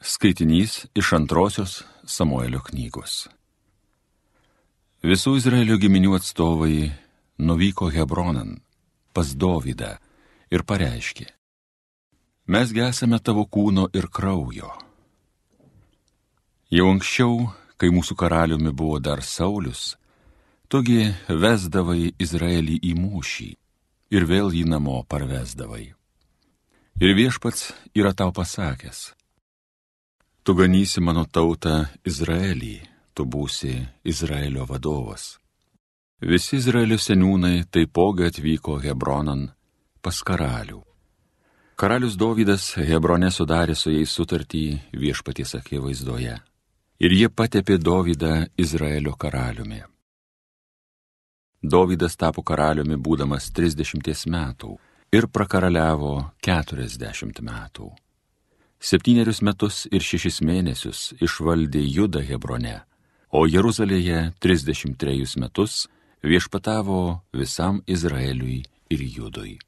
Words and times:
Skaitinys 0.00 0.86
iš 0.94 1.12
antrosios 1.12 1.82
Samuelio 2.06 2.60
knygos. 2.62 3.26
Visų 5.02 5.32
Izraelio 5.40 5.74
giminių 5.74 6.12
atstovai 6.14 6.92
nuvyko 7.42 7.88
Hebronan 7.90 8.60
pas 9.10 9.32
Dovydą 9.34 9.96
ir 10.54 10.62
pareiškė, 10.62 11.26
mes 12.46 12.70
gesame 12.70 13.18
tavo 13.18 13.42
kūno 13.50 13.88
ir 13.90 14.06
kraujo. 14.06 14.70
Jau 16.70 16.86
anksčiau, 16.94 17.50
kai 17.74 17.90
mūsų 17.90 18.14
karaliumi 18.22 18.70
buvo 18.70 19.02
dar 19.02 19.26
Saulis, 19.26 19.96
tugi 20.70 21.10
vesdavai 21.26 22.14
Izraelį 22.22 22.78
į 22.86 22.94
mūšį 23.02 23.50
ir 24.14 24.30
vėl 24.30 24.54
jį 24.54 24.62
namo 24.70 25.02
parvesdavai. 25.10 25.88
Ir 27.02 27.14
viešpats 27.18 27.72
yra 27.98 28.14
tau 28.14 28.30
pasakęs, 28.30 29.17
Tu 30.48 30.54
ganysi 30.56 31.02
mano 31.04 31.26
tautą 31.28 31.74
Izraelį, 32.08 32.78
tu 33.12 33.26
būsi 33.28 33.82
Izraelio 34.08 34.62
vadovas. 34.64 35.34
Visi 36.24 36.56
Izraelio 36.56 36.96
seniūnai 36.96 37.66
taipogi 37.68 38.24
atvyko 38.30 38.78
Hebronan 38.80 39.42
pas 40.00 40.22
karalių. 40.30 40.80
Karalius 41.76 42.16
Dovydas 42.16 42.70
Hebrone 42.80 43.28
sudarė 43.28 43.76
su 43.76 43.92
jais 43.92 44.16
sutartį 44.16 44.64
viešpaties 45.04 45.52
akivaizdoje. 45.60 46.40
Ir 46.96 47.18
jie 47.18 47.28
patepė 47.28 47.76
Dovydą 47.76 48.48
Izraelio 48.56 49.18
karaliumi. 49.20 49.84
Dovydas 51.60 52.16
tapo 52.16 52.40
karaliumi 52.40 52.96
būdamas 52.96 53.52
30 53.52 54.24
metų 54.32 54.78
ir 55.12 55.28
prakaraliavo 55.28 56.18
40 56.40 57.44
metų. 57.52 57.92
Septynerius 58.78 59.40
metus 59.42 59.86
ir 59.90 60.04
šešis 60.06 60.38
mėnesius 60.46 61.12
išvaldė 61.18 61.82
Judą 61.82 62.22
Hebrone, 62.22 62.76
o 63.34 63.42
Jeruzalėje 63.50 64.34
33 64.38 65.34
metus 65.42 65.88
viešpatavo 66.22 67.00
visam 67.34 67.82
Izraeliui 67.86 68.62
ir 68.94 69.02
Judui. 69.02 69.58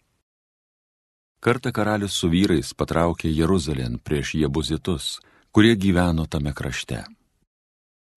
Kartą 1.41 1.73
karalius 1.73 2.15
su 2.15 2.31
vyrais 2.31 2.71
patraukė 2.77 3.33
Jeruzalėn 3.35 3.99
prieš 3.99 4.35
jebuzitus, 4.45 5.19
kurie 5.51 5.75
gyveno 5.75 6.29
tame 6.31 6.55
krašte. 6.55 7.03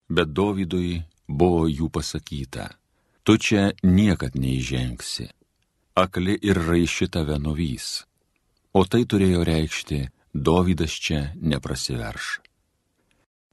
Bet 0.08 0.30
Dovydui 0.30 1.02
buvo 1.26 1.66
jų 1.66 1.90
pasakyta, 1.90 2.68
tu 3.24 3.34
čia 3.40 3.72
niekad 3.82 4.36
neįžengsi, 4.38 5.26
akli 5.96 6.38
ir 6.38 6.60
raiši 6.68 7.08
tave 7.08 7.40
nuvys. 7.40 8.04
O 8.74 8.84
tai 8.84 9.06
turėjo 9.08 9.42
reikšti, 9.46 10.04
Dovydas 10.34 10.90
čia 10.90 11.30
neprasiverš. 11.38 12.40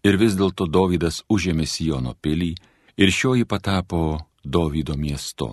Ir 0.01 0.17
vis 0.17 0.33
dėlto 0.33 0.65
Dovydas 0.65 1.21
užėmė 1.29 1.67
Sijono 1.69 2.15
pilį 2.17 2.55
ir 2.97 3.13
šioji 3.13 3.45
patapo 3.45 4.17
Dovydo 4.41 4.97
miestu. 4.97 5.51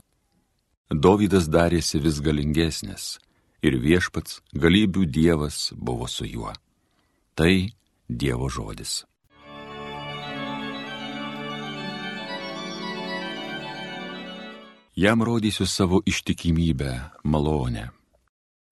Dovydas 0.88 1.50
darėsi 1.52 2.00
vis 2.00 2.22
galingesnis 2.24 3.18
ir 3.60 3.76
viešpats 3.76 4.40
galybių 4.56 5.04
dievas 5.04 5.68
buvo 5.76 6.08
su 6.08 6.24
juo. 6.24 6.54
Tai 7.36 7.68
Dievo 8.08 8.48
žodis. 8.48 9.04
Jam 14.96 15.22
rodysiu 15.22 15.66
savo 15.66 16.00
ištikimybę, 16.06 17.20
malonę. 17.22 17.90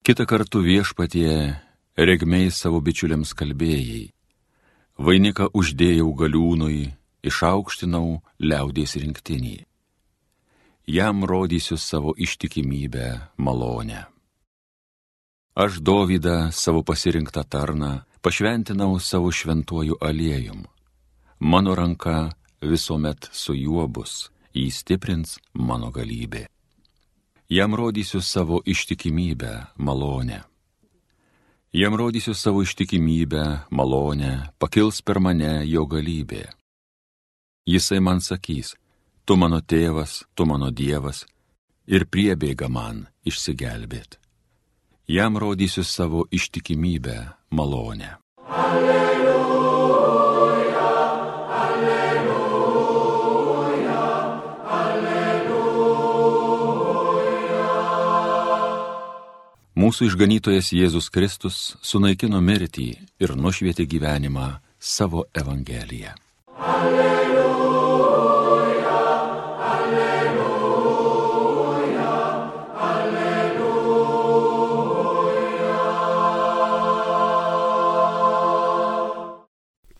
Kita 0.01 0.25
kartu 0.25 0.59
viešpatie 0.65 1.66
regmiai 1.97 2.51
savo 2.53 2.81
bičiuliams 2.81 3.33
kalbėjai. 3.33 4.11
Vainiką 4.97 5.49
uždėjau 5.53 6.09
galiūnui, 6.17 6.93
išaukštinau 7.25 8.21
liaudės 8.41 8.95
rinktinį. 8.97 9.57
Jam 10.87 11.25
rodysiu 11.25 11.77
savo 11.77 12.13
ištikimybę, 12.17 13.33
malonę. 13.37 14.05
Aš 15.57 15.81
Dovydą 15.81 16.51
savo 16.53 16.83
pasirinktą 16.83 17.43
tarną 17.43 18.05
pašventinau 18.21 18.99
savo 18.99 19.31
šventuoju 19.31 19.97
aliejum. 20.01 20.65
Mano 21.39 21.75
ranka 21.75 22.29
visuomet 22.61 23.29
su 23.31 23.53
juo 23.53 23.87
bus, 23.87 24.29
jį 24.53 24.69
stiprins 24.71 25.37
mano 25.53 25.89
galybė. 25.91 26.45
Jam 27.49 27.75
rodysiu 27.75 28.21
savo 28.21 28.61
ištikimybę, 28.65 29.73
malonę. 29.77 30.43
Jam 31.73 31.95
rodysiu 31.95 32.33
savo 32.33 32.61
ištikimybę, 32.61 33.59
malonę, 33.69 34.47
pakils 34.57 35.01
per 35.01 35.19
mane 35.19 35.67
jo 35.67 35.83
galybė. 35.85 36.47
Jisai 37.67 37.99
man 37.99 38.21
sakys, 38.23 38.75
tu 39.25 39.35
mano 39.35 39.59
tėvas, 39.59 40.23
tu 40.33 40.45
mano 40.47 40.71
dievas, 40.71 41.25
ir 41.87 42.07
priebėga 42.07 42.69
man 42.71 43.07
išsigelbėt. 43.27 44.15
Jam 45.07 45.35
rodysiu 45.37 45.83
savo 45.83 46.23
ištikimybę, 46.31 47.17
malonę. 47.51 48.15
Alleluja. 48.47 49.06
Mūsų 59.77 60.07
išganytojas 60.09 60.71
Jėzus 60.73 61.05
Kristus 61.13 61.77
sunaikino 61.85 62.39
mirtį 62.41 62.97
ir 63.21 63.35
nušvietė 63.37 63.85
gyvenimą 63.85 64.57
savo 64.81 65.29
Evangeliją. 65.37 66.15
Alleluja, 66.57 68.23
alleluja, 69.67 70.15
alleluja. 72.87 73.67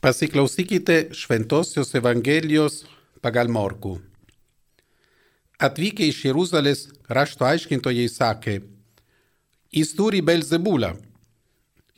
Pasiklausykite 0.01 1.13
Šventosios 1.13 1.94
Evangelijos 2.01 2.79
pagal 3.21 3.45
Morku. 3.53 4.01
Atvykę 5.61 6.09
iš 6.09 6.25
Jeruzalės 6.31 6.89
rašto 7.13 7.45
aiškintojai 7.45 8.09
sakė, 8.09 8.57
jis 9.77 9.93
turi 9.97 10.23
Belzebulą 10.25 10.95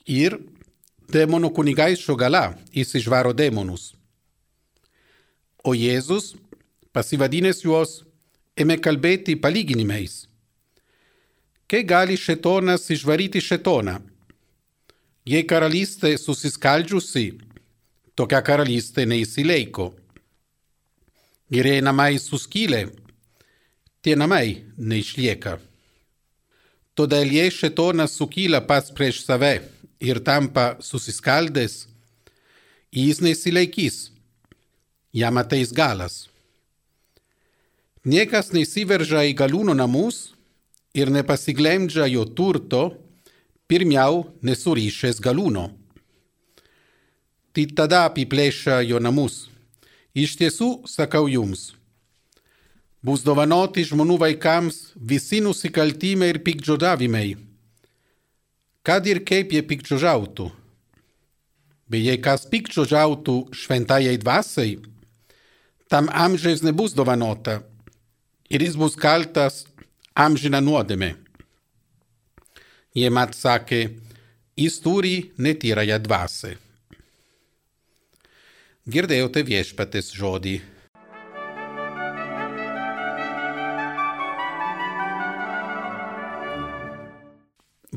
ir 0.10 0.36
demonų 1.14 1.52
kunigaiščio 1.56 2.16
gala 2.20 2.44
jis 2.76 2.96
išvaro 3.00 3.34
demonus. 3.34 3.94
O 5.64 5.74
Jėzus, 5.76 6.34
pasivadinęs 6.96 7.64
juos, 7.66 8.02
ėmė 8.60 8.80
kalbėti 8.84 9.36
palyginimais. 9.40 10.26
Kai 11.70 11.84
gali 11.86 12.18
šetonas 12.18 12.88
išvaryti 12.90 13.42
šetoną? 13.44 14.00
Jei 15.30 15.46
karalystė 15.46 16.16
susiskaldžiusi, 16.18 17.28
tokia 18.18 18.40
karalystė 18.42 19.06
neįsileiko. 19.06 19.92
Jei 21.54 21.84
namai 21.86 22.18
suskylė, 22.18 22.88
tie 24.02 24.16
namai 24.18 24.64
neišlieka. 24.78 25.60
Todėl 27.00 27.30
jei 27.32 27.48
šetonas 27.48 28.18
sukyla 28.20 28.60
pats 28.68 28.92
prieš 28.92 29.22
save 29.24 29.54
ir 30.04 30.18
tampa 30.20 30.74
susiskaldęs, 30.84 31.86
jis 32.92 33.22
nesilaikys, 33.24 34.10
jam 35.16 35.40
ateis 35.40 35.72
galas. 35.72 36.26
Niekas 38.04 38.52
nesiveržia 38.52 39.24
į 39.30 39.38
galūno 39.40 39.78
namus 39.80 40.34
ir 40.92 41.08
nepasiglemdžia 41.16 42.10
jo 42.12 42.28
turto, 42.36 42.84
pirmiau 43.72 44.26
nesurišęs 44.44 45.24
galūno. 45.24 45.70
Tik 47.56 47.78
tada 47.80 48.10
apiplėšia 48.12 48.84
jo 48.92 49.00
namus. 49.00 49.46
Iš 50.12 50.36
tiesų, 50.36 50.74
sakau 50.84 51.30
jums, 51.32 51.70
bus 53.06 53.24
dovanoti 53.24 53.86
žmonių 53.88 54.18
vaikams 54.20 54.80
visi 54.96 55.40
nusikaltimai 55.44 56.34
ir 56.34 56.42
pikdžodavimai. 56.44 57.38
Kad 58.84 59.08
ir 59.08 59.24
kaip 59.28 59.54
jie 59.54 59.64
pikdžodžiautų. 59.64 60.50
Bet 61.90 62.06
jei 62.06 62.20
kas 62.22 62.46
pikdžodžiautų 62.50 63.36
šventajai 63.56 64.20
dvasiai, 64.22 64.78
tam 65.90 66.10
amžiais 66.14 66.62
nebus 66.62 66.94
dovanota 66.94 67.60
ir 68.50 68.62
jis 68.62 68.78
bus 68.78 68.98
kaltas 69.00 69.64
amžiną 70.14 70.62
nuodėmę. 70.62 71.16
Jie 72.98 73.10
mat 73.14 73.36
sakė, 73.38 73.82
jis 74.58 74.80
turi 74.84 75.32
netyrąją 75.38 76.00
dvasę. 76.04 76.56
Girdėjote 78.90 79.44
viešpatės 79.46 80.10
žodį. 80.18 80.60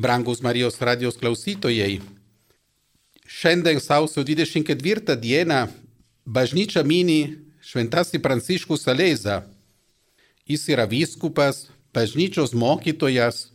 Brangus 0.02 0.42
Marijos 0.42 0.80
radijos 0.80 1.16
klausytojai, 1.20 2.00
Šiandien 3.32 3.80
sausio 3.80 4.24
24 4.24 5.16
dieną 5.16 5.66
bažnyčia 6.26 6.82
mini 6.82 7.36
šventasi 7.62 8.18
Pranciškus 8.18 8.82
Saleza. 8.82 9.42
Jis 10.46 10.68
yra 10.68 10.84
vyskupas, 10.84 11.68
bažnyčios 11.94 12.52
mokytojas, 12.52 13.46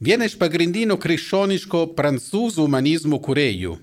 viena 0.00 0.26
iš 0.26 0.36
pagrindinių 0.42 0.98
krikščioniško 0.98 1.86
prancūzų 1.96 2.66
humanizmų 2.66 3.22
kuriejų. 3.22 3.78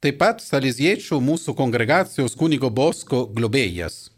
Taip 0.00 0.18
pat 0.24 0.40
saleziečių 0.40 1.20
mūsų 1.20 1.54
kongregacijos 1.54 2.34
kunigo 2.34 2.70
Bosko 2.70 3.26
globėjas. 3.28 4.10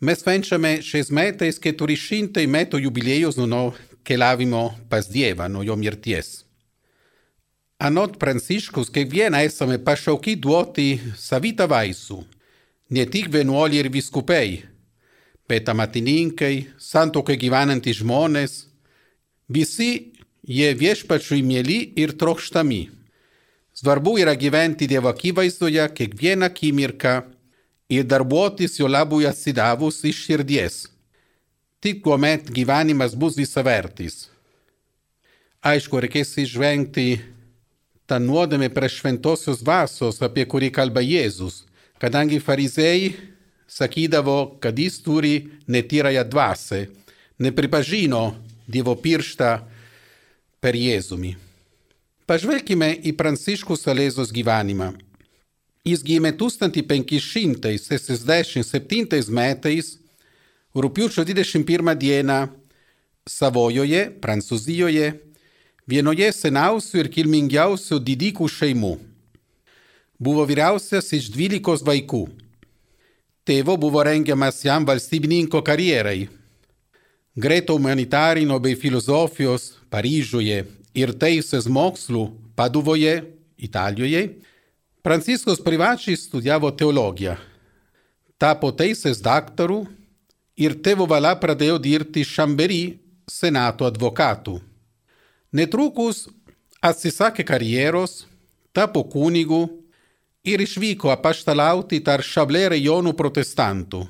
Mes 0.00 0.22
švenčiame 0.22 0.78
šiais 0.82 1.10
metais 1.10 1.58
400 1.62 2.46
metų 2.46 2.80
jubiliejus 2.86 3.36
nuo 3.42 3.72
keliavimo 4.04 4.70
pas 4.90 5.08
Dievą, 5.08 5.48
nuo 5.48 5.62
jo 5.62 5.76
mirties. 5.76 6.42
Anot 7.82 8.18
Pranciškus, 8.18 8.92
kiekvieną 8.94 9.40
esame 9.42 9.78
pašaukti 9.82 10.36
duoti 10.38 11.00
savitą 11.18 11.66
vaisų, 11.66 12.20
ne 12.94 13.06
tik 13.10 13.26
vienuoliai 13.32 13.82
ir 13.82 13.88
viskupai, 13.90 14.62
bet 15.50 15.68
amatininkai, 15.68 16.68
santokai 16.78 17.36
gyvenantys 17.40 17.98
žmonės, 18.04 18.52
visi 19.50 20.12
jie 20.46 20.70
viešpačiui 20.78 21.42
mėly 21.42 21.80
ir 21.98 22.14
trokštami. 22.18 22.84
Svarbu 23.74 24.18
yra 24.22 24.36
gyventi 24.38 24.86
Dievo 24.86 25.10
akivaizdoje 25.10 25.88
kiekvieną 25.96 26.46
akimirką 26.52 27.18
ir 27.90 28.06
darbuotis 28.06 28.78
jo 28.78 28.88
labui 28.88 29.26
atsidavus 29.26 30.04
iš 30.04 30.26
širdies. 30.26 30.91
Tik 31.82 32.04
tuomet 32.04 32.46
gyvenimas 32.54 33.16
bus 33.18 33.34
visavertis. 33.34 34.28
Aišku, 35.66 35.98
reikės 35.98 36.38
išvengti 36.38 37.18
tą 38.06 38.22
nuodėmę 38.22 38.70
prieš 38.70 39.00
šventosios 39.00 39.58
vasos, 39.66 40.22
apie 40.22 40.46
kurį 40.46 40.70
kalba 40.74 41.00
Jėzus, 41.02 41.66
kadangi 41.98 42.38
farizėjai 42.38 43.12
sakydavo, 43.66 44.62
kad 44.62 44.78
jis 44.78 45.02
turi 45.02 45.50
netyrąją 45.66 46.22
dvasę, 46.30 46.86
nepripažino 47.42 48.38
Dievo 48.68 48.94
pirštą 48.94 49.60
per 50.62 50.74
Jėzumi. 50.78 51.36
Pažvelkime 52.30 52.94
į 53.02 53.12
Pranciškų 53.18 53.74
Salezos 53.76 54.32
gyvenimą. 54.32 54.92
Jis 55.82 56.02
gimė 56.06 56.30
1567 56.38 59.34
metais, 59.34 60.01
rūpiučio 60.74 61.24
21 61.24 61.94
dieną 61.98 62.38
Savojoje, 63.28 64.08
Prancūzijoje, 64.22 65.12
vienoje 65.86 66.30
seniausių 66.32 67.02
ir 67.04 67.10
kilmingiausių 67.12 67.98
didikų 68.02 68.48
šeimų. 68.50 68.92
Buvo 70.22 70.46
vyriausias 70.46 71.12
iš 71.14 71.28
dvylikos 71.34 71.84
vaikų. 71.86 72.24
Tėvo 73.46 73.76
buvo 73.78 74.02
rengiamas 74.06 74.60
jam 74.64 74.86
valstybininko 74.86 75.62
karjerai. 75.66 76.28
Greto 77.34 77.74
humanitarino 77.78 78.58
bei 78.62 78.76
filosofijos 78.78 79.72
Paryžiuje 79.90 80.64
ir 80.94 81.14
teisės 81.18 81.66
mokslų 81.66 82.28
Paduvoje, 82.56 83.22
Italijoje, 83.56 84.28
Pranciškus 85.02 85.58
privačiai 85.64 86.14
studijavo 86.16 86.70
teologiją. 86.70 87.34
Tapo 88.38 88.70
teisės 88.70 89.18
daktaru 89.22 89.84
ir 90.56 90.76
tėvo 90.84 91.06
valia 91.08 91.34
pradėjo 91.40 91.78
dirbti 91.82 92.24
Šamberį 92.26 92.98
senato 93.30 93.86
advokatų. 93.88 94.60
Netrukus 95.52 96.28
atsisakė 96.82 97.44
karjeros, 97.44 98.26
tapo 98.72 99.04
kunigu 99.04 99.68
ir 100.44 100.60
išvyko 100.64 101.10
apaštalauti 101.12 102.00
tarp 102.04 102.24
Šablė 102.26 102.68
rajonų 102.72 103.12
protestantų. 103.18 104.06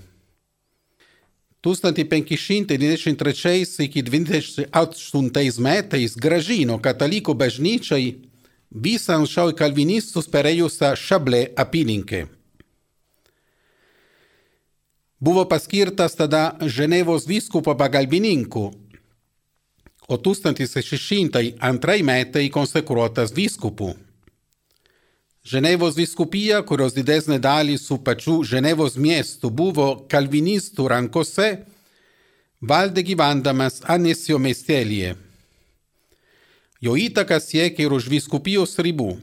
1523 1.62 3.84
iki 3.84 4.02
28 4.02 5.60
metais 5.62 6.16
gražino 6.18 6.78
katalikų 6.82 7.34
bažnyčiai 7.38 8.16
visą 8.74 9.14
anksčiau 9.20 9.54
kalvinistus 9.54 10.26
perėjusią 10.26 10.96
Šablė 10.98 11.54
apylinkę. 11.54 12.26
Buvo 15.22 15.46
paskirtas 15.46 16.18
tada 16.18 16.56
Ženevos 16.66 17.28
vyskupo 17.30 17.76
pagalbininku 17.78 18.72
o 20.12 20.18
1602 20.18 22.02
metai 22.04 22.48
konsekruotas 22.52 23.32
vyskupų. 23.32 23.94
Ženevos 25.42 25.96
vyskupija, 25.98 26.60
kurios 26.62 26.94
didesnė 26.94 27.40
dalį 27.42 27.78
su 27.80 27.98
pačiu 27.98 28.42
Ženevos 28.46 28.94
miestu 28.94 29.50
buvo 29.50 30.04
kalvinistų 30.10 30.86
rankose, 30.92 31.48
valdė 32.60 33.02
gyvendamas 33.08 33.80
Anesio 33.90 34.38
miestelėje. 34.38 35.16
Jo 36.82 36.94
įtaka 36.98 37.40
siekia 37.42 37.86
ir 37.86 37.94
už 37.94 38.06
vyskupijos 38.10 38.78
ribų. 38.78 39.16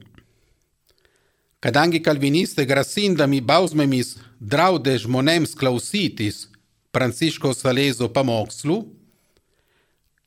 Kadangi 1.60 2.00
kalvinistai 2.00 2.66
grasindami 2.66 3.42
bausmėmis 3.42 4.16
draudė 4.40 4.96
žmonėms 5.04 5.58
klausytis 5.60 6.48
Pranciškos 6.96 7.60
Salezo 7.62 8.08
pamokslų, 8.10 8.80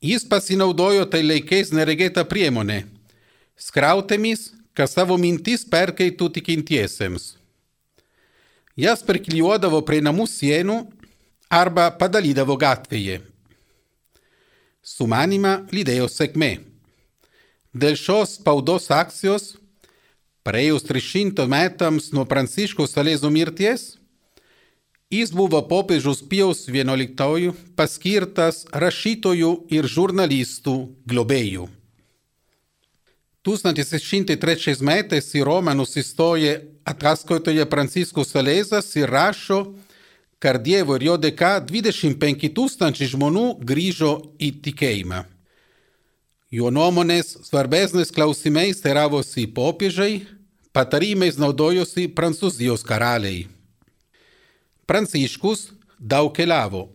Jis 0.03 0.25
pasinaudojo 0.27 1.05
tai 1.07 1.21
laikais 1.23 1.69
neregėtą 1.71 2.25
priemonę- 2.27 2.81
skrautėmis, 3.67 4.51
kas 4.75 4.91
savo 4.97 5.15
mintis 5.17 5.63
perkeitų 5.63 6.27
tikintiesiems. 6.37 7.37
Jas 8.75 9.01
perklijuodavo 9.01 9.79
prie 9.87 10.01
namų 10.01 10.27
sienų 10.27 10.91
arba 11.49 11.89
padalydavo 11.91 12.57
gatvėje. 12.59 13.21
Sumanimą 14.83 15.69
lydėjo 15.71 16.09
sėkmė. 16.11 16.59
Dėl 17.73 17.95
šios 17.95 18.35
spaudos 18.35 18.91
akcijos, 18.91 19.55
praėjus 20.43 20.87
300 20.87 21.47
metams 21.49 22.11
nuo 22.15 22.27
Pranciškos 22.29 22.95
Salezo 22.95 23.31
mirties, 23.33 23.93
Jis 25.13 25.29
buvo 25.31 25.59
popiežius 25.69 26.23
Pijaus 26.25 26.63
XI 26.65 27.51
paskirtas 27.77 28.63
rašytojų 28.73 29.51
ir 29.69 29.85
žurnalistų 29.85 30.73
globėjų. 31.05 31.67
1603 33.45 34.73
metais 34.81 35.27
į 35.37 35.43
Romą 35.45 35.75
nusistoja 35.77 36.55
ataskaitoje 36.89 37.65
Pranciškus 37.69 38.33
Salezas 38.33 38.89
ir 38.97 39.11
rašo, 39.13 39.75
kad 40.41 40.63
Dievo 40.65 40.97
ir 40.97 41.05
jo 41.11 41.19
dėka 41.27 41.59
25 41.61 42.49
tūkstančiai 42.57 43.11
žmonių 43.13 43.45
grįžo 43.61 44.15
į 44.41 44.49
tikėjimą. 44.65 45.21
Jo 46.53 46.69
nuomonės 46.69 47.31
svarbesnės 47.47 48.11
klausimais 48.13 48.77
teravosi 48.77 49.47
popiežiai, 49.49 50.19
patarimais 50.69 51.39
naudojosi 51.41 52.05
Prancūzijos 52.13 52.83
karaliai. 52.85 53.47
Pranciškus 54.85 55.71
daug 55.97 56.29
keliavo. 56.37 56.91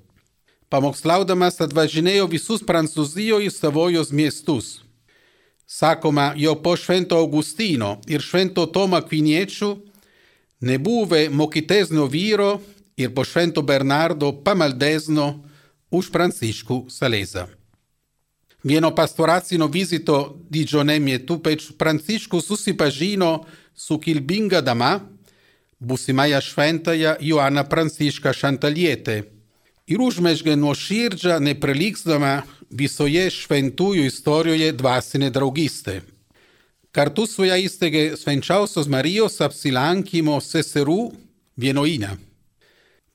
Pamokslaudamas 0.70 1.58
atvažinėjo 1.66 2.28
visus 2.30 2.62
Prancūzijoje 2.62 3.50
savojos 3.50 4.14
miestus. 4.14 4.76
Sakoma, 5.66 6.30
jo 6.38 6.54
po 6.62 6.76
Švento 6.78 7.18
Augustino 7.18 7.96
ir 8.06 8.22
Švento 8.22 8.62
Tomo 8.70 9.02
Akviniečių 9.02 9.74
nebuvę 10.70 11.26
mokytesnio 11.34 12.06
vyro 12.06 12.60
ir 12.94 13.10
po 13.10 13.26
Švento 13.26 13.66
Bernardo 13.66 14.30
pamaldesnio 14.38 15.32
už 15.90 16.14
Pranciškų 16.14 16.84
Salezą. 16.94 17.48
Vieno 18.68 18.94
pastoracinio 18.94 19.66
vizito 19.66 20.36
Digione 20.50 20.98
metu 21.00 21.40
Pranciškus 21.78 22.46
susipažino 22.46 23.46
su 23.74 23.96
kilbinga 23.98 24.60
dama, 24.60 25.00
būsimąją 25.80 26.40
šventąją 26.44 27.14
Joaną 27.20 27.64
Prancišką 27.64 28.34
Šantalietę 28.36 29.22
ir 29.88 30.04
užmešgė 30.04 30.58
nuoširdžią, 30.60 31.38
neprilikstamą 31.48 32.34
visoje 32.68 33.24
šventųjų 33.32 34.04
istorijoje 34.10 34.72
dvasinę 34.76 35.30
draugystę. 35.32 36.02
Kartu 36.92 37.24
su 37.24 37.48
ją 37.48 37.56
įsteigė 37.64 38.18
Svenčiausios 38.20 38.90
Marijos 38.92 39.40
apsilankimo 39.40 40.42
seserų 40.44 41.02
vienoiną. 41.56 42.18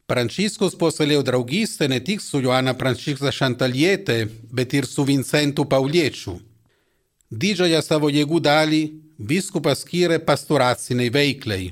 Pranciškus 0.04 0.74
puoselėjo 0.76 1.24
draugystę 1.24 1.88
ne 1.88 2.02
tik 2.04 2.22
su 2.22 2.42
Joana 2.44 2.74
Pranciška 2.76 3.32
Šantalietė, 3.32 4.26
bet 4.52 4.74
ir 4.76 4.88
su 4.88 5.06
Vincentu 5.08 5.64
Pauliečiu. 5.64 6.36
Didžiąją 7.32 7.80
savo 7.82 8.10
jėgų 8.12 8.42
dalį 8.44 8.82
viskupas 9.18 9.86
skyrė 9.86 10.20
pastoraciniai 10.28 11.14
veiklai. 11.14 11.72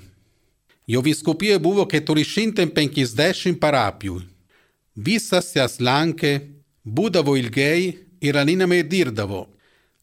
Jo 0.88 1.04
vyskupija 1.04 1.60
buvo 1.60 1.84
450 1.86 3.60
parapijų. 3.60 4.22
Visas 4.96 5.52
jas 5.56 5.78
lankė, 5.84 6.34
būdavo 6.88 7.36
ilgai 7.38 7.98
ir 8.24 8.40
aninamai 8.40 8.82
dirbdavo. 8.84 9.46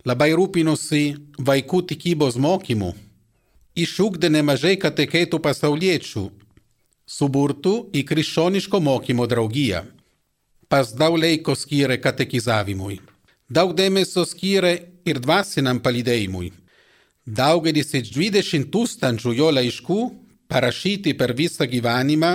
Labai 0.04 0.30
rūpinosi 0.36 1.16
vaikų 1.40 1.82
tikybos 1.90 2.36
mokymu. 2.36 2.94
išugdė 3.78 4.28
nemažai 4.28 4.74
kateketų 4.76 5.38
pasauliečių, 5.38 6.24
suburtų 7.08 7.88
į 7.96 8.04
krikščioniško 8.08 8.80
mokymo 8.84 9.26
draugiją. 9.30 9.86
Pas 10.68 10.92
daug 10.92 11.16
laiko 11.16 11.54
skyrė 11.56 11.96
katekizavimui. 12.04 13.00
Daug 13.48 13.72
dėmesio 13.72 14.26
skyrė 14.28 14.74
ir 15.08 15.20
dvasiniam 15.24 15.80
palydėjimui. 15.80 16.52
Daugelis 17.24 17.94
iš 17.96 18.12
20 18.12 18.68
tūkstančių 18.72 19.32
jo 19.36 19.48
laiškų, 19.52 19.98
parašyti 20.48 21.14
per 21.16 21.32
visą 21.36 21.64
gyvenimą, 21.68 22.32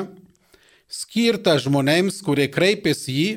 skirta 0.89 1.55
žmonėms, 1.61 2.19
kurie 2.25 2.49
kreipėsi 2.49 3.13
jį, 3.17 3.29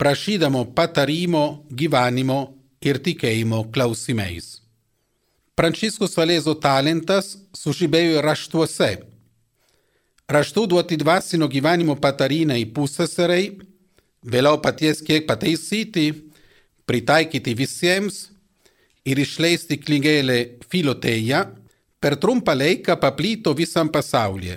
prašydamo 0.00 0.64
patarimo, 0.76 1.64
gyvenimo 1.70 2.40
ir 2.84 3.00
tikėjimo 3.04 3.66
klausimais. 3.72 4.60
Pranciškus 5.54 6.16
Valėzo 6.18 6.56
talentas 6.58 7.36
sužibėjo 7.56 8.24
raštuose. 8.24 9.04
Raštų 10.24 10.62
duoti 10.72 10.96
dvasinio 10.96 11.50
gyvenimo 11.52 11.98
patarinai 12.00 12.62
pusseserei, 12.72 13.50
vėliau 14.24 14.56
paties 14.64 15.02
kiek 15.04 15.26
pataisyti, 15.28 16.06
pritaikyti 16.88 17.52
visiems 17.52 18.30
ir 19.04 19.20
išleisti 19.20 19.76
knygelę 19.76 20.38
Filoteja, 20.70 21.42
per 22.00 22.16
trumpą 22.16 22.54
laiką 22.56 22.96
paplito 23.00 23.52
visam 23.52 23.90
pasaulyje. 23.92 24.56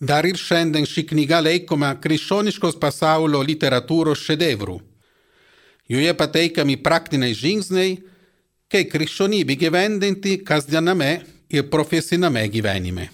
Dar 0.00 0.24
ir 0.28 0.40
šiandien 0.40 0.88
ši 0.88 1.04
knyga 1.12 1.42
laikoma 1.44 1.92
krikščioniškos 2.00 2.80
pasaulio 2.80 3.42
literatūros 3.44 4.24
šedevrų. 4.24 4.78
Joje 5.92 6.16
pateikiami 6.16 6.76
praktiniai 6.80 7.36
žingsniai, 7.36 7.98
kai 8.72 8.84
krikščionybė 8.88 9.60
gyvendinti 9.60 10.38
kasdiename 10.44 11.12
ir 11.52 11.68
profesiname 11.68 12.48
gyvenime. 12.48 13.10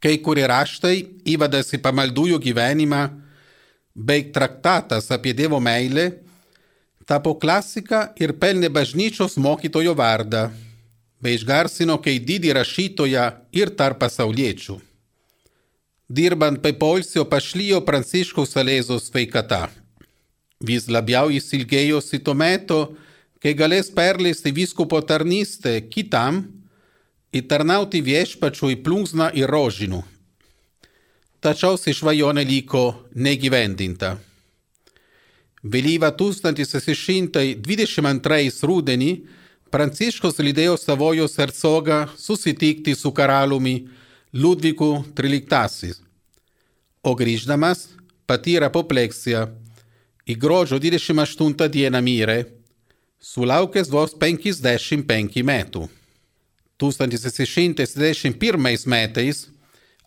Kai 0.00 0.16
kurie 0.24 0.46
raštai 0.48 0.96
įvadas 1.28 1.74
į 1.76 1.80
pamaldųjų 1.84 2.40
gyvenimą, 2.40 3.02
bei 3.94 4.28
traktatas 4.32 5.10
apie 5.12 5.34
Dievo 5.36 5.60
meilę, 5.60 6.10
tapo 7.04 7.34
klasika 7.36 8.08
ir 8.16 8.32
pelnė 8.40 8.70
bažnyčios 8.72 9.36
mokytojo 9.36 9.92
vardą, 9.98 10.48
bei 11.20 11.36
išgarsino 11.36 12.00
kaip 12.00 12.24
didį 12.24 12.54
rašytoją 12.56 13.26
ir 13.52 13.74
tarp 13.76 14.00
pasauliečių 14.00 14.80
dirbant 16.10 16.58
pe 16.62 16.72
poilsio 16.74 17.24
pašlijo 17.30 17.78
Pranciškaus 17.86 18.50
Salėzo 18.56 18.98
sveikata. 18.98 19.68
Vis 20.66 20.88
labiau 20.90 21.30
jis 21.30 21.46
ilgėjosi 21.56 22.18
to 22.26 22.34
meto, 22.34 22.80
kai 23.40 23.54
galės 23.54 23.92
perleisti 23.94 24.50
vyskupo 24.52 24.98
tarnystę 25.06 25.78
kitam 25.92 26.42
ir 27.32 27.48
tarnauti 27.48 28.02
viešpačiui 28.02 28.76
plunksną 28.84 29.30
ir 29.38 29.48
rožinų. 29.50 30.02
Tačiau 31.40 31.76
ši 31.80 31.94
svajonė 31.96 32.44
liko 32.44 32.94
negyvendinta. 33.14 34.18
Vėlyvą 35.64 36.10
1622 36.16 38.66
rudenį 38.68 39.12
Pranciškus 39.70 40.40
lydėjo 40.42 40.74
savojos 40.82 41.36
hercogą 41.38 42.08
susitikti 42.18 42.90
su 42.98 43.12
karaliumi 43.14 43.86
Liudviku 44.34 45.04
XIII. 45.14 45.94
O 47.06 47.14
grįždamas 47.14 47.86
patyrė 48.26 48.66
apopleksiją. 48.66 49.46
Į 50.26 50.34
gruodžio 50.42 50.82
28 50.82 51.70
dieną 51.70 52.02
mirė, 52.02 52.50
sulaukęs 53.22 53.94
vos 53.94 54.10
55 54.18 55.46
metų. 55.46 55.86
1671 56.80 58.86
metais 58.86 59.48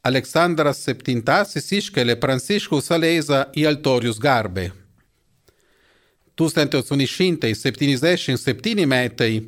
Aleksandras 0.03 0.88
VII 0.88 1.24
iškelia 1.77 2.15
Pranciškų 2.20 2.82
Salezą 2.82 3.46
į 3.56 3.65
altorius 3.70 4.20
garbę. 4.20 4.72
1877 6.36 8.86
metai 8.89 9.44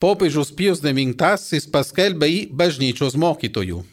popiežius 0.00 0.52
Pijus 0.56 0.80
IX 0.80 1.66
paskelbė 1.70 2.26
į 2.32 2.48
bažnyčios 2.50 3.16
mokytojų. 3.20 3.84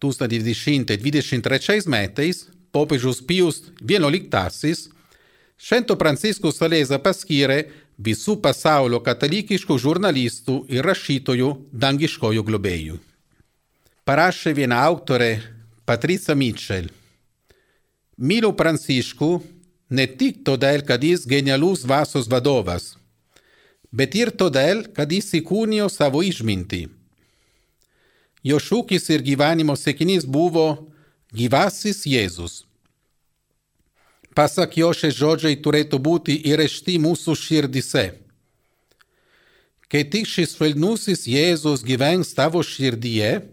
1923 0.00 1.88
metais 1.90 2.48
popiežius 2.72 3.20
Pijus 3.26 3.62
XI 3.82 4.94
Švento 5.64 5.96
Pranciškų 5.96 6.50
Salėzą 6.52 6.98
paskyrė 7.02 7.64
visų 7.98 8.38
pasaulio 8.42 9.00
katalikiškų 9.04 9.76
žurnalistų 9.78 10.56
ir 10.72 10.86
rašytojų 10.86 11.50
dangiškojų 11.72 12.44
globėjų. 12.48 12.98
Parašė 14.04 14.54
viena 14.56 14.82
autorė 14.84 15.38
Patricia 15.86 16.34
Mitchell. 16.34 16.90
Myliu 18.18 18.52
Pranciškų 18.56 19.30
ne 19.90 20.06
tik 20.06 20.42
todėl, 20.44 20.84
kad 20.86 21.02
jis 21.02 21.24
genialus 21.26 21.86
vasos 21.86 22.28
vadovas, 22.30 22.94
bet 23.92 24.14
ir 24.14 24.30
todėl, 24.30 24.84
kad 24.94 25.10
jis 25.12 25.32
įkūnijo 25.40 25.88
savo 25.92 26.22
išmintį 26.22 26.86
jo 28.44 28.60
šūkis 28.60 29.08
ir 29.14 29.24
gyvenimo 29.24 29.74
sėkinys 29.78 30.28
buvo 30.28 30.66
gyvasis 31.34 32.04
Jėzus. 32.06 32.62
Pasak 34.34 34.74
jo 34.80 34.90
šie 34.90 35.12
žodžiai 35.14 35.56
turėtų 35.62 36.00
būti 36.02 36.34
įrešti 36.50 36.98
mūsų 36.98 37.36
širdise. 37.38 38.08
Kai 39.86 40.02
tik 40.10 40.26
šis 40.26 40.56
švelnusis 40.56 41.22
Jėzus 41.30 41.84
gyvens 41.86 42.32
tavo 42.34 42.58
širdyje, 42.66 43.44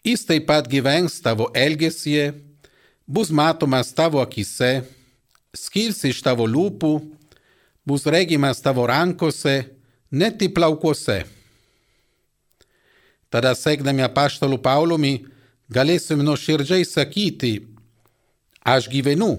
jis 0.00 0.24
taip 0.24 0.46
pat 0.48 0.64
gyvens 0.70 1.18
tavo 1.20 1.50
elgesyje, 1.52 2.30
bus 3.04 3.28
matomas 3.28 3.92
tavo 3.92 4.22
akise, 4.24 4.86
skils 5.52 6.00
iš 6.08 6.22
tavo 6.24 6.48
lūpų, 6.48 6.94
bus 7.84 8.08
regimas 8.08 8.64
tavo 8.64 8.88
rankose, 8.88 9.66
net 10.08 10.40
į 10.40 10.48
plaukuose. 10.56 11.20
Tada 13.28 13.52
sekdami 13.52 14.08
apaštalų 14.08 14.56
Paulumi 14.64 15.18
galėsim 15.72 16.24
nuoširdžiai 16.24 16.88
sakyti, 16.88 17.58
aš 18.64 18.88
gyvenu, 18.88 19.34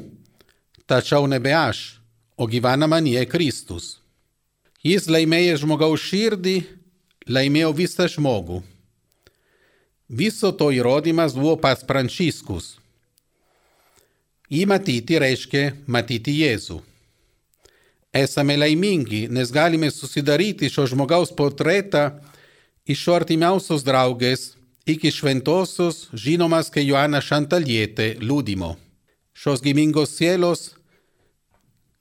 tačiau 0.89 1.27
nebe 1.27 1.53
aš, 1.53 1.99
o 2.37 2.47
gyvena 2.47 2.87
manie 2.89 3.23
Kristus. 3.29 3.97
Jis 4.83 5.07
laimėjo 5.07 5.61
žmogaus 5.63 6.03
širdį, 6.03 6.57
laimėjo 7.31 7.71
visą 7.77 8.07
žmogų. 8.11 8.61
Viso 10.11 10.51
to 10.51 10.67
įrodymas 10.75 11.37
buvo 11.37 11.55
pas 11.57 11.79
Pranciškus. 11.87 12.75
Jį 14.51 14.65
matyti 14.69 15.17
reiškia 15.17 15.63
matyti 15.87 16.35
Jėzų. 16.43 16.81
Esame 18.13 18.53
laimingi, 18.59 19.25
nes 19.31 19.49
galime 19.49 19.89
susidaryti 19.89 20.69
šio 20.69 20.85
žmogaus 20.91 21.31
portretą 21.33 22.11
iš 22.85 23.07
jo 23.07 23.15
artimiausios 23.17 23.81
draugės 23.87 24.51
iki 24.85 25.09
šventosios 25.09 26.09
žinomas 26.13 26.69
kaip 26.69 26.91
Joana 26.91 27.23
Šantalietė 27.23 28.17
liūdimo. 28.21 28.75
Šios 29.43 29.59
gimingos 29.59 30.13
sielos 30.15 30.69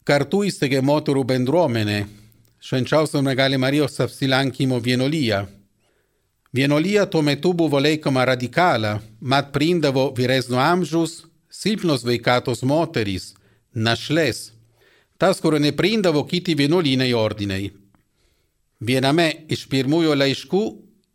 kartu 0.07 0.45
įsteigė 0.47 0.79
moterų 0.79 1.25
bendruomenę 1.27 1.97
švenčiausio 2.63 3.19
mergelė 3.27 3.57
Marijos 3.59 3.97
apsilankimo 4.05 4.77
vienolyje. 4.79 5.41
Vienolyje 6.55 7.03
tuo 7.11 7.23
metu 7.27 7.51
buvo 7.59 7.81
laikoma 7.83 8.23
radikala, 8.31 8.93
mat 9.19 9.49
priimdavo 9.51 10.05
vyresnio 10.15 10.61
amžiaus, 10.63 11.25
silpnos 11.51 12.05
veikatos 12.07 12.63
moterys, 12.63 13.33
našlės, 13.75 14.53
tas, 15.19 15.43
kurio 15.43 15.59
nepriimdavo 15.65 16.23
kiti 16.31 16.55
vienuolynai 16.55 17.11
ordinai. 17.11 17.73
Viename 18.79 19.27
iš 19.51 19.67
pirmųjų 19.73 20.15
laiškų 20.15 20.63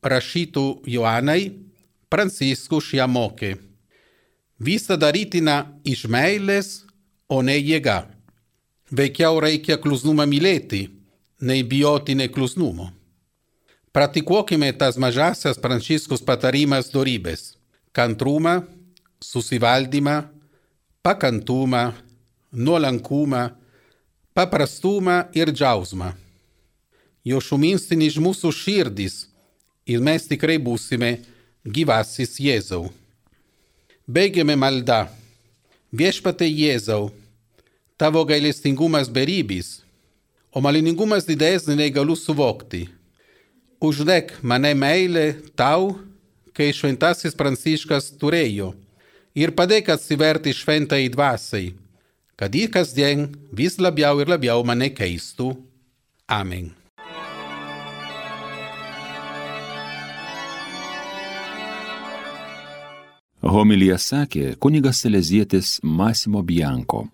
rašytų 0.03 0.65
Joanai 0.91 1.53
Pranciškus 2.11 2.91
ją 2.99 3.07
mokė. 3.07 3.53
Visa 4.59 4.97
darytina 4.97 5.79
iš 5.85 6.05
meilės, 6.09 6.83
o 7.29 7.41
ne 7.41 7.57
jėga. 7.57 8.07
Veikiau 8.91 9.41
reikia 9.43 9.77
klusnumą 9.77 10.25
mylėti, 10.25 10.87
nei 11.41 11.63
bijoti 11.63 12.15
neklusnumo. 12.15 12.89
Praktikuokime 13.93 14.71
tas 14.77 14.97
mažasias 14.97 15.57
Pranciškus 15.61 16.21
patarimas 16.21 16.91
dorybės- 16.93 17.57
kantrumą, 17.97 18.63
susivaldymą, 19.21 20.29
pakantumą, 21.03 21.93
nuolankumą, 22.53 23.51
paprastumą 24.33 25.25
ir 25.33 25.51
džiausmą 25.51 26.13
jo 27.27 27.41
šuminstini 27.43 28.07
iš 28.07 28.19
mūsų 28.23 28.53
širdis 28.55 29.25
ir 29.89 30.03
mes 30.03 30.27
tikrai 30.29 30.57
būsime 30.63 31.17
gyvasis 31.65 32.37
Jėzau. 32.43 32.87
Baigiame 34.07 34.55
maldą. 34.55 35.01
Viešpatai 35.91 36.47
Jėzau, 36.47 37.09
tavo 37.99 38.21
gailestingumas 38.23 39.09
beribis, 39.11 39.81
o 40.55 40.63
maliningumas 40.63 41.27
didesnį 41.27 41.75
nei 41.75 41.91
galiu 41.91 42.15
suvokti. 42.15 42.87
uždek 43.83 44.31
mane 44.41 44.71
meilė 44.73 45.35
tau, 45.59 45.99
kai 46.55 46.71
šventasis 46.71 47.35
Pranciškas 47.35 48.15
turėjo, 48.15 48.71
ir 49.35 49.51
padėk 49.51 49.91
atsiverti 49.91 50.55
šventai 50.55 51.09
dvasiai, 51.11 51.75
kad 52.39 52.55
ji 52.55 52.71
kasdien 52.71 53.35
vis 53.51 53.75
labiau 53.75 54.23
ir 54.23 54.31
labiau 54.31 54.63
mane 54.63 54.87
keistų. 54.87 55.51
Amen. 56.31 56.71
Homilija 63.41 63.97
sakė 64.01 64.55
kunigas 64.59 65.03
Selezietis 65.03 65.77
Masimo 65.83 66.41
Bianko. 66.41 67.05